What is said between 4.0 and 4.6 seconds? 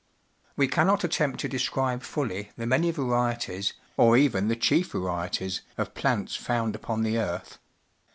even the